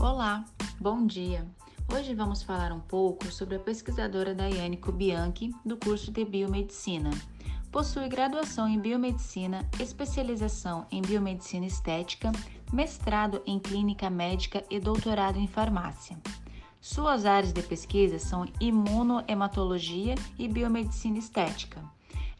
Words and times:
Olá, 0.00 0.44
bom 0.78 1.04
dia. 1.04 1.44
Hoje 1.92 2.14
vamos 2.14 2.40
falar 2.40 2.70
um 2.70 2.78
pouco 2.78 3.32
sobre 3.32 3.56
a 3.56 3.58
pesquisadora 3.58 4.32
Daiane 4.32 4.76
Kubianchi, 4.76 5.50
do 5.64 5.76
curso 5.76 6.12
de 6.12 6.24
Biomedicina. 6.24 7.10
Possui 7.72 8.08
graduação 8.08 8.68
em 8.68 8.78
Biomedicina, 8.78 9.68
especialização 9.80 10.86
em 10.92 11.02
Biomedicina 11.02 11.66
Estética, 11.66 12.30
mestrado 12.72 13.42
em 13.44 13.58
Clínica 13.58 14.08
Médica 14.08 14.62
e 14.70 14.78
doutorado 14.78 15.36
em 15.36 15.48
Farmácia. 15.48 16.16
Suas 16.80 17.26
áreas 17.26 17.52
de 17.52 17.62
pesquisa 17.62 18.20
são 18.20 18.46
imunohematologia 18.60 20.14
e 20.38 20.46
biomedicina 20.46 21.18
estética. 21.18 21.82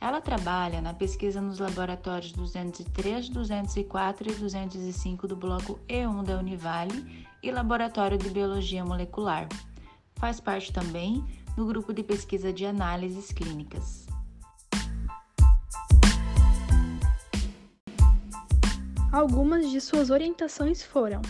Ela 0.01 0.21
trabalha 0.21 0.81
na 0.81 0.95
pesquisa 0.95 1.41
nos 1.41 1.59
laboratórios 1.59 2.31
203, 2.33 3.29
204 3.31 4.31
e 4.31 4.35
205 4.35 5.27
do 5.27 5.35
bloco 5.35 5.81
E1 5.89 6.23
da 6.23 6.39
Univale 6.39 7.27
e 7.43 7.51
Laboratório 7.51 8.17
de 8.17 8.31
Biologia 8.31 8.85
Molecular. 8.85 9.49
Faz 10.15 10.39
parte 10.39 10.73
também 10.73 11.25
do 11.57 11.67
grupo 11.67 11.93
de 11.93 12.05
pesquisa 12.05 12.53
de 12.53 12.65
análises 12.65 13.33
clínicas. 13.33 14.07
Algumas 19.11 19.69
de 19.69 19.81
suas 19.81 20.11
orientações 20.11 20.83
foram 20.85 21.23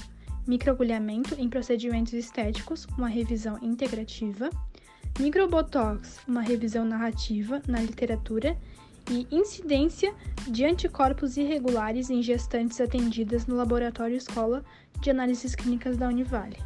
microagulhamento 0.46 1.34
em 1.38 1.48
procedimentos 1.48 2.12
estéticos, 2.12 2.86
uma 2.98 3.08
revisão 3.08 3.58
integrativa, 3.62 4.50
Microbotox, 5.18 6.20
uma 6.28 6.40
revisão 6.40 6.84
narrativa 6.84 7.60
na 7.66 7.80
literatura 7.80 8.56
e 9.10 9.26
incidência 9.32 10.14
de 10.46 10.64
anticorpos 10.64 11.36
irregulares 11.36 12.08
em 12.08 12.22
gestantes 12.22 12.80
atendidas 12.80 13.44
no 13.44 13.56
Laboratório 13.56 14.16
Escola 14.16 14.64
de 15.00 15.10
Análises 15.10 15.56
Clínicas 15.56 15.96
da 15.96 16.06
Univale. 16.06 16.56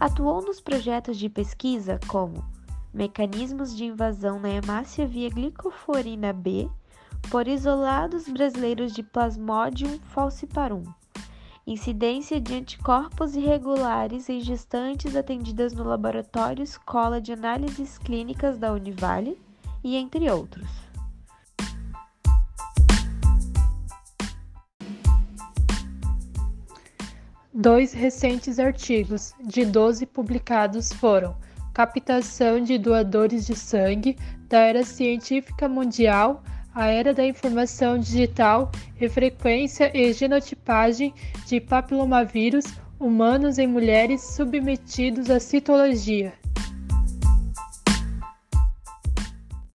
Atuou 0.00 0.42
nos 0.42 0.60
projetos 0.60 1.16
de 1.16 1.28
pesquisa 1.28 2.00
como 2.08 2.44
Mecanismos 2.92 3.76
de 3.76 3.84
invasão 3.84 4.40
na 4.40 4.50
hemácia 4.50 5.06
via 5.06 5.30
glicoforina 5.30 6.32
B 6.32 6.68
por 7.30 7.46
isolados 7.46 8.28
brasileiros 8.28 8.92
de 8.92 9.04
Plasmodium 9.04 10.00
falciparum 10.00 10.84
incidência 11.66 12.38
de 12.38 12.54
anticorpos 12.54 13.34
irregulares 13.34 14.28
em 14.28 14.40
gestantes 14.40 15.16
atendidas 15.16 15.72
no 15.72 15.84
Laboratório 15.84 16.62
Escola 16.62 17.20
de 17.20 17.32
Análises 17.32 17.96
Clínicas 17.96 18.58
da 18.58 18.72
Univale 18.72 19.38
e 19.82 19.96
entre 19.96 20.30
outros. 20.30 20.68
Dois 27.52 27.92
recentes 27.92 28.58
artigos, 28.58 29.32
de 29.40 29.64
12 29.64 30.06
publicados, 30.06 30.92
foram 30.92 31.36
Captação 31.72 32.62
de 32.62 32.78
doadores 32.78 33.46
de 33.46 33.56
sangue 33.56 34.16
da 34.48 34.58
Era 34.58 34.84
Científica 34.84 35.68
Mundial 35.68 36.42
a 36.74 36.88
era 36.88 37.14
da 37.14 37.24
informação 37.24 37.98
digital 37.98 38.70
e 39.00 39.08
frequência 39.08 39.90
e 39.96 40.12
genotipagem 40.12 41.14
de 41.46 41.60
papilomavírus 41.60 42.64
humanos 42.98 43.58
em 43.58 43.66
mulheres 43.66 44.22
submetidos 44.34 45.30
à 45.30 45.38
citologia. 45.38 46.32